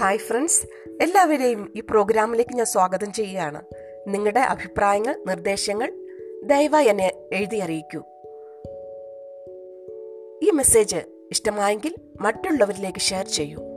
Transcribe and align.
Hi 0.00 0.18
friends 0.18 0.66
എല്ലാവരെയും 1.02 1.72
ഈ 1.76 1.80
പ്രോഗ്രാമിലേക്ക് 1.80 2.56
ഞാൻ 2.56 2.66
സ്വാഗതം 2.66 3.12
ചെയ്യുകയാണ്. 3.12 3.62
നിങ്ങളുടെ 4.08 4.40
അഭിപ്രായങ്ങൾ 4.40 5.24
നിർദ്ദേശങ്ങൾ 5.26 5.92
ദയവായി 6.44 6.86
എന്നെ 6.86 7.12
എഴുതി 7.32 7.56
അറിയിക്കൂ. 7.56 7.98
ഈ 10.42 10.50
മെസ്സേജ് 10.50 10.96
ഇഷ്ടമായെങ്കിൽ 11.30 11.94
മറ്റുള്ളവരിലേക്ക് 12.20 12.98
ഷെയർ 12.98 13.26
ചെയ്യൂ. 13.26 13.69